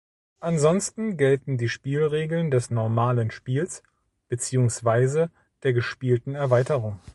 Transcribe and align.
Ansonsten 0.39 1.15
gelten 1.15 1.59
die 1.59 1.69
Spielregeln 1.69 2.49
des 2.49 2.71
normalen 2.71 3.29
Spiels 3.29 3.83
beziehungsweise 4.29 5.29
der 5.61 5.73
gespielten 5.73 6.33
Erweiterung. 6.33 6.99